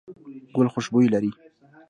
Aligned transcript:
ګل 0.55 0.67
خوشبويي 0.73 1.07
لري. 1.13 1.31